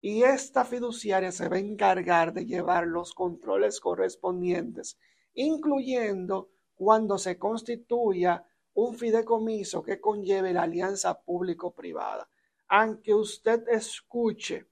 [0.00, 4.98] Y esta fiduciaria se va a encargar de llevar los controles correspondientes,
[5.34, 12.28] incluyendo cuando se constituya un fideicomiso que conlleve la alianza público-privada.
[12.68, 14.66] Aunque usted escuche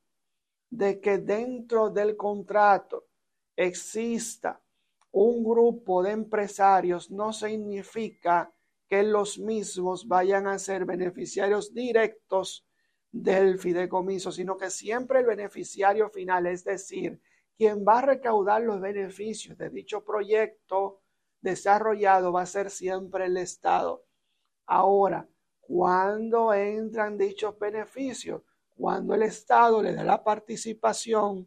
[0.71, 3.07] de que dentro del contrato
[3.57, 4.61] exista
[5.13, 8.53] un grupo de empresarios, no significa
[8.89, 12.67] que los mismos vayan a ser beneficiarios directos
[13.11, 17.21] del fideicomiso, sino que siempre el beneficiario final, es decir,
[17.57, 21.03] quien va a recaudar los beneficios de dicho proyecto
[21.41, 24.05] desarrollado va a ser siempre el Estado.
[24.67, 25.29] Ahora,
[25.61, 28.43] ¿cuándo entran dichos beneficios?
[28.81, 31.47] Cuando el Estado le da la participación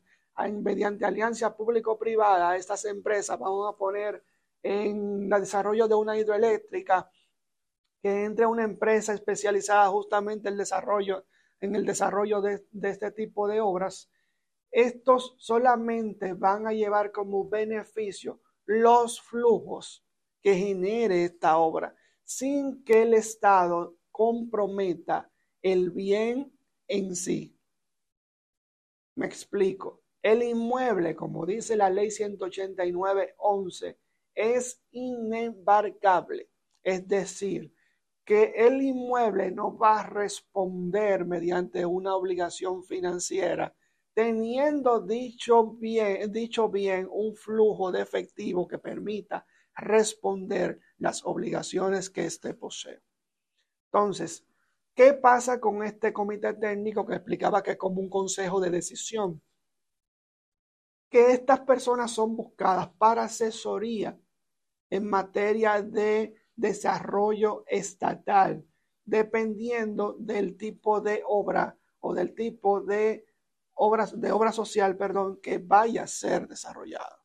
[0.62, 4.24] mediante alianza público-privada estas empresas, vamos a poner
[4.62, 7.10] en el desarrollo de una hidroeléctrica,
[8.04, 11.26] que entre una empresa especializada justamente en desarrollo,
[11.60, 14.12] en el desarrollo de, de este tipo de obras,
[14.70, 20.06] estos solamente van a llevar como beneficio los flujos
[20.40, 25.32] que genere esta obra, sin que el Estado comprometa
[25.64, 26.54] el bien
[26.88, 27.58] en sí.
[29.16, 30.04] Me explico.
[30.22, 33.98] El inmueble, como dice la ley 189.11,
[34.34, 36.50] es inembarcable.
[36.82, 37.74] Es decir,
[38.26, 43.76] que el inmueble no va a responder mediante una obligación financiera,
[44.14, 52.26] teniendo dicho bien, dicho bien un flujo de efectivo que permita responder las obligaciones que
[52.26, 53.02] éste posee.
[53.92, 54.46] Entonces,
[54.94, 59.42] ¿qué pasa con este comité técnico que explicaba que es como un consejo de decisión?
[61.10, 64.18] Que estas personas son buscadas para asesoría
[64.90, 68.66] en materia de desarrollo estatal,
[69.06, 73.26] dependiendo del tipo de obra o del tipo de
[73.76, 77.20] obras de obra social, perdón, que vaya a ser desarrollada.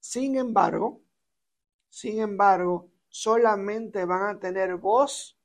[0.00, 1.02] Sin embargo,
[1.88, 5.35] sin embargo, solamente van a tener voz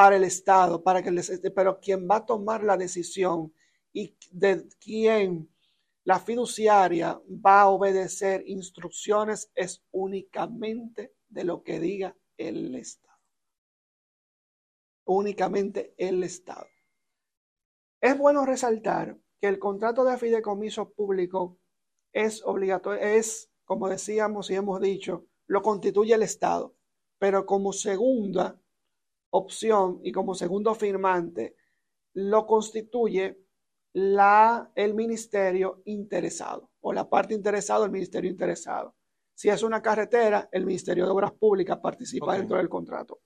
[0.00, 3.52] para el Estado, para que les, pero quien va a tomar la decisión
[3.92, 5.50] y de quién
[6.04, 13.18] la fiduciaria va a obedecer instrucciones es únicamente de lo que diga el Estado.
[15.04, 16.66] Únicamente el Estado.
[18.00, 21.58] Es bueno resaltar que el contrato de fideicomiso público
[22.14, 26.74] es obligatorio, es, como decíamos y hemos dicho, lo constituye el Estado,
[27.18, 28.58] pero como segunda
[29.30, 31.56] opción y como segundo firmante
[32.14, 33.44] lo constituye
[33.92, 38.94] la, el ministerio interesado o la parte interesada, el ministerio interesado.
[39.34, 43.20] Si es una carretera, el Ministerio de Obras Públicas participa dentro del contrato.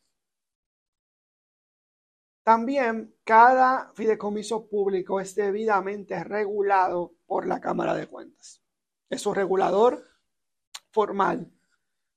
[2.45, 8.63] También cada fideicomiso público es debidamente regulado por la Cámara de Cuentas.
[9.09, 10.05] Es un regulador
[10.91, 11.51] formal,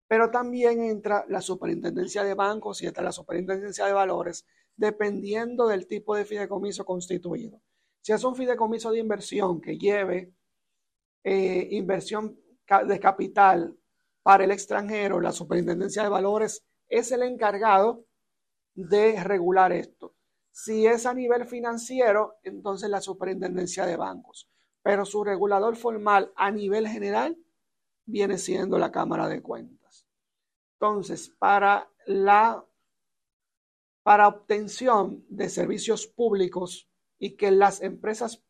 [0.08, 5.88] pero también entra la superintendencia de bancos y está la superintendencia de valores, dependiendo del
[5.88, 7.62] tipo de fideicomiso constituido.
[8.02, 10.32] Si es un fideicomiso de inversión que lleve
[11.24, 12.40] eh, inversión
[12.88, 13.78] de capital
[14.24, 18.06] para el extranjero, la superintendencia de valores es el encargado
[18.74, 20.16] de regular esto.
[20.52, 24.50] Si es a nivel financiero, entonces la superintendencia de bancos.
[24.82, 27.38] Pero su regulador formal a nivel general
[28.06, 29.77] viene siendo la Cámara de Cuentas.
[30.80, 32.64] Entonces, para la
[34.04, 38.42] para obtención de servicios públicos y que las empresas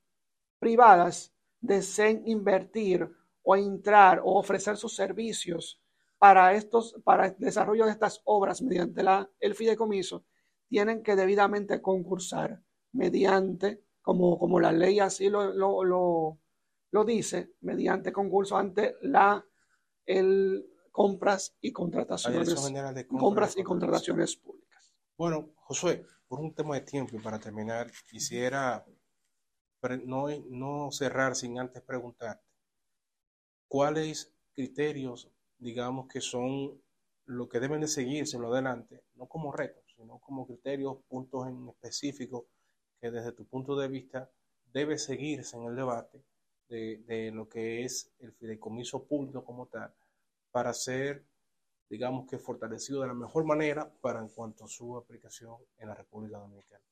[0.60, 3.10] privadas deseen invertir
[3.42, 5.82] o entrar o ofrecer sus servicios
[6.20, 10.26] para estos para el desarrollo de estas obras mediante la, el fideicomiso
[10.68, 12.62] tienen que debidamente concursar
[12.92, 16.38] mediante, como, como la ley así lo, lo,
[16.92, 19.46] lo, dice, mediante concurso ante la
[20.06, 20.66] el,
[20.98, 22.56] compras y contrataciones,
[23.08, 24.36] compras, y contrataciones.
[24.36, 24.96] públicas.
[25.16, 28.84] Bueno, Josué, por un tema de tiempo y para terminar, quisiera
[30.06, 32.44] no, no cerrar sin antes preguntarte
[33.68, 35.30] cuáles criterios,
[35.60, 36.82] digamos, que son
[37.26, 41.70] lo que deben de seguirse lo adelante, no como retos, sino como criterios, puntos en
[41.70, 42.48] específico
[43.00, 44.32] que desde tu punto de vista
[44.74, 46.24] debe seguirse en el debate
[46.70, 49.94] de, lo que es el fideicomiso público como tal,
[50.58, 51.24] para ser,
[51.88, 55.94] digamos que fortalecido de la mejor manera para en cuanto a su aplicación en la
[55.94, 56.84] República Dominicana.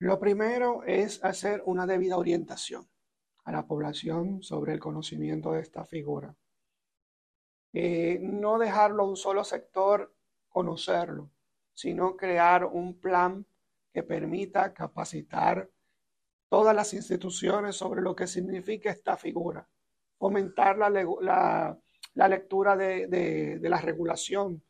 [0.00, 2.84] Lo primero es hacer una debida orientación
[3.44, 6.34] a la población sobre el conocimiento de esta figura.
[7.72, 10.12] Eh, no dejarlo a un solo sector
[10.48, 11.30] conocerlo,
[11.74, 13.46] sino crear un plan
[13.92, 15.70] que permita capacitar
[16.48, 19.68] todas las instituciones sobre lo que significa esta figura,
[20.18, 21.78] fomentar la, la,
[22.28, 24.62] lectura de, la regulación,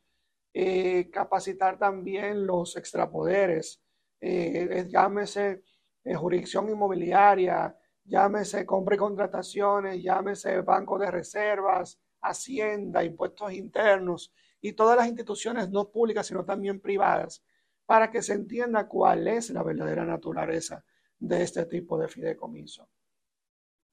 [0.52, 3.80] eh, capacitar también los extrapoderes,
[4.20, 5.62] eh, llámese
[6.04, 14.72] eh, jurisdicción inmobiliaria, llámese compra y contrataciones, llámese banco de reservas, hacienda, impuestos internos, y
[14.72, 17.44] todas las instituciones no públicas, sino también privadas,
[17.84, 20.84] para que se entienda cuál es la verdadera naturaleza
[21.18, 22.88] de este tipo de fideicomiso.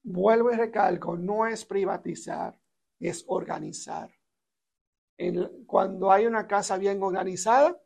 [0.04, 2.60] vuelvo y recalco, no es privatizar,
[3.10, 4.10] es organizar.
[5.68, 7.80] cuando hay una casa bien organizada,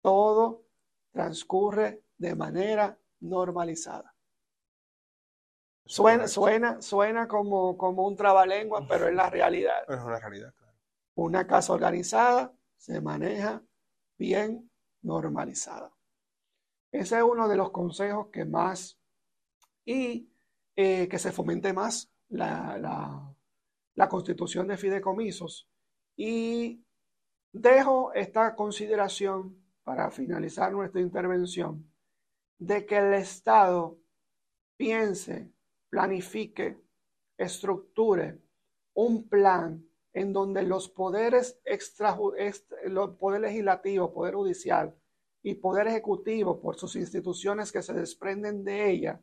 [0.00, 0.64] todo
[1.10, 4.14] transcurre de manera normalizada.
[5.84, 9.84] Suena, suena, suena como, como un trabalengua, pero es la realidad.
[9.88, 10.72] es una realidad, claro.
[11.14, 13.62] Una casa organizada se maneja
[14.18, 14.70] bien
[15.02, 15.92] normalizada.
[16.90, 18.98] Ese es uno de los consejos que más
[19.84, 20.28] y
[20.74, 23.35] eh, que se fomente más la, la
[24.08, 25.68] constitución de fideicomisos.
[26.16, 26.84] Y
[27.52, 31.90] dejo esta consideración para finalizar nuestra intervención
[32.58, 33.98] de que el Estado
[34.76, 35.50] piense
[35.88, 36.78] planifique,
[37.38, 38.38] estructure
[38.94, 42.16] un plan en donde los poderes extra,
[42.86, 44.94] los poder legislativo, poder judicial
[45.42, 49.22] y poder ejecutivo por sus instituciones que se desprenden de ella,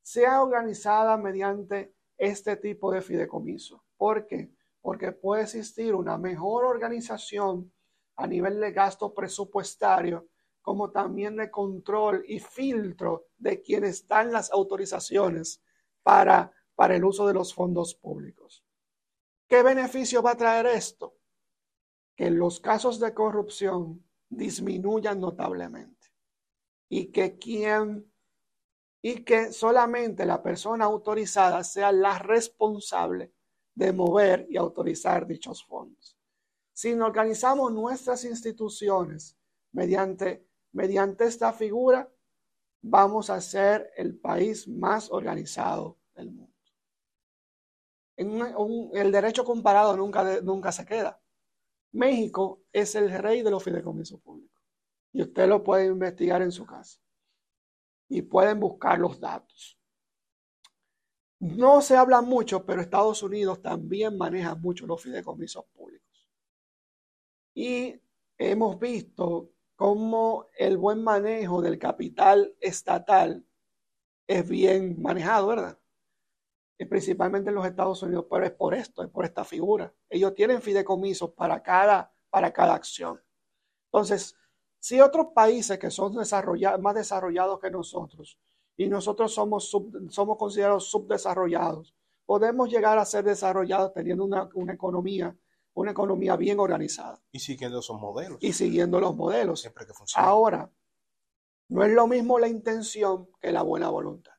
[0.00, 3.84] sea organizada mediante este tipo de fideicomiso.
[3.98, 4.50] ¿Por qué?
[4.80, 7.70] Porque puede existir una mejor organización
[8.16, 10.28] a nivel de gasto presupuestario,
[10.62, 15.62] como también de control y filtro de quienes dan las autorizaciones
[16.02, 18.64] para, para el uso de los fondos públicos.
[19.48, 21.16] ¿Qué beneficio va a traer esto?
[22.16, 26.08] Que los casos de corrupción disminuyan notablemente
[26.88, 28.12] y que quien
[29.00, 33.32] y que solamente la persona autorizada sea la responsable
[33.78, 36.18] de mover y autorizar dichos fondos.
[36.72, 39.38] Si organizamos nuestras instituciones
[39.70, 42.12] mediante, mediante esta figura,
[42.82, 46.52] vamos a ser el país más organizado del mundo.
[48.16, 51.22] El derecho comparado nunca, nunca se queda.
[51.92, 54.60] México es el rey de los fideicomisos públicos.
[55.12, 57.00] Y usted lo puede investigar en su casa.
[58.08, 59.77] Y pueden buscar los datos.
[61.40, 66.28] No se habla mucho, pero Estados Unidos también maneja mucho los fideicomisos públicos.
[67.54, 68.00] Y
[68.36, 73.44] hemos visto cómo el buen manejo del capital estatal
[74.26, 75.78] es bien manejado, ¿verdad?
[76.88, 79.92] principalmente en los Estados Unidos, pero es por esto, es por esta figura.
[80.08, 83.20] Ellos tienen fideicomisos para cada, para cada acción.
[83.86, 84.36] Entonces,
[84.78, 88.38] si otros países que son más desarrollados que nosotros,
[88.78, 89.76] y nosotros somos,
[90.08, 95.36] somos considerados subdesarrollados, podemos llegar a ser desarrollados teniendo una, una, economía,
[95.74, 97.20] una economía bien organizada.
[97.32, 98.38] Y siguiendo esos modelos.
[98.40, 99.60] Y siguiendo los modelos.
[99.60, 100.24] Siempre que funcione.
[100.24, 100.70] Ahora,
[101.70, 104.34] no es lo mismo la intención que la buena voluntad.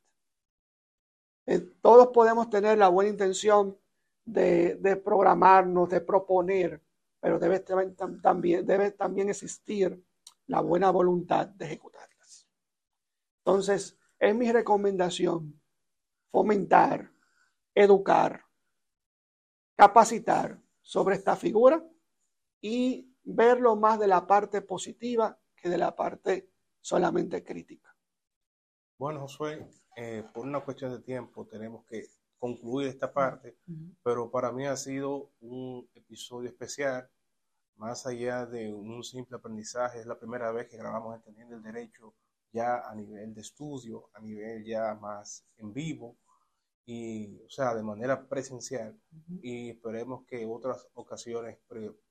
[1.45, 3.77] Eh, todos podemos tener la buena intención
[4.23, 6.81] de, programarnos, de proponer,
[7.19, 10.01] pero debe también, debe también existir
[10.47, 12.47] la buena voluntad de ejecutarlas.
[13.39, 15.59] Entonces, es mi recomendación
[16.31, 17.11] fomentar,
[17.73, 18.45] educar,
[19.75, 21.83] capacitar sobre esta figura
[22.61, 26.49] y verlo más de la parte positiva que de la parte
[26.81, 27.95] solamente crítica.
[28.97, 29.65] Bueno, Josué,
[29.95, 32.07] eh, por una cuestión de tiempo tenemos que
[32.37, 33.57] concluir esta parte,
[34.03, 37.09] pero para mí ha sido un episodio especial,
[37.75, 42.13] más allá de un simple aprendizaje, es la primera vez que grabamos Entendiendo el Derecho
[42.51, 46.17] ya a nivel de estudio, a nivel ya más en vivo,
[46.85, 48.99] y, o sea, de manera presencial,
[49.43, 51.59] y esperemos que otras ocasiones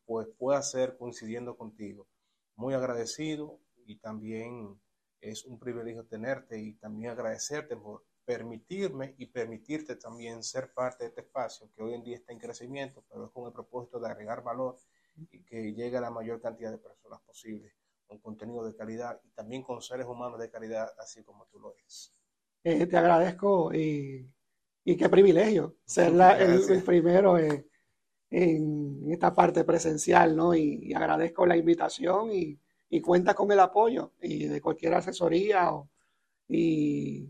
[0.07, 2.07] pues, pueda ser coincidiendo contigo.
[2.55, 4.81] Muy agradecido y también
[5.21, 11.09] es un privilegio tenerte y también agradecerte por permitirme y permitirte también ser parte de
[11.09, 14.09] este espacio que hoy en día está en crecimiento, pero es con el propósito de
[14.09, 14.77] agregar valor
[15.17, 17.73] y que llegue a la mayor cantidad de personas posible
[18.09, 21.73] con contenido de calidad y también con seres humanos de calidad, así como tú lo
[21.75, 22.13] eres.
[22.65, 24.29] Eh, te agradezco y,
[24.83, 27.65] y, qué privilegio ser el, primero en,
[29.09, 30.55] esta parte presencial, ¿no?
[30.55, 32.59] y agradezco la invitación y,
[32.91, 35.71] y cuenta con el apoyo y de cualquier asesoría
[36.49, 37.29] y,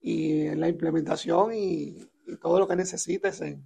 [0.00, 2.08] y en la implementación y,
[2.40, 3.62] todo lo que necesites en,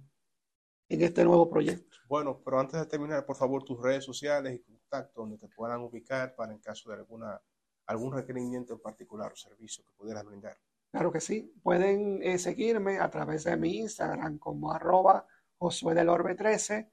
[0.89, 1.97] en, este nuevo proyecto.
[2.09, 5.81] Bueno, pero antes de terminar, por favor, tus redes sociales y contactos donde te puedan
[5.81, 7.41] ubicar para en caso de alguna
[7.87, 10.57] algún requerimiento en particular o servicio que pudieras brindar.
[10.91, 11.51] Claro que sí.
[11.63, 15.25] Pueden eh, seguirme a través de mi Instagram como arroba
[15.57, 16.91] Josué del Orbe 13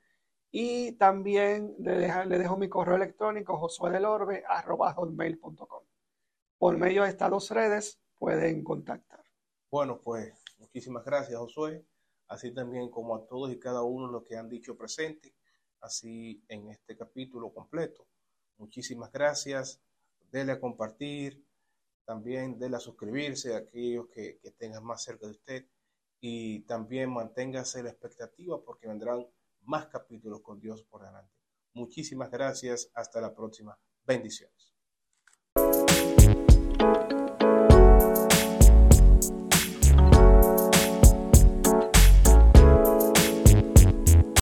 [0.53, 5.82] y también le, dejo mi correo electrónico josuedelorbe.com.
[6.59, 9.24] Por medio de estas dos redes pueden contactar.
[9.70, 11.84] Bueno, pues muchísimas gracias, Josué.
[12.28, 15.34] Así también como a todos y cada uno los que han dicho presente,
[15.85, 18.07] así en este capítulo completo.
[18.59, 19.80] Muchísimas gracias.
[20.30, 21.45] Dele a compartir,
[22.05, 25.66] también dele a suscribirse a aquellos que, que tengan más cerca de usted
[26.20, 29.26] y también manténgase la expectativa porque vendrán
[29.62, 31.32] más capítulos con Dios por delante.
[31.74, 32.91] Muchísimas gracias.
[32.95, 33.78] Hasta la próxima.
[34.05, 34.74] Bendiciones.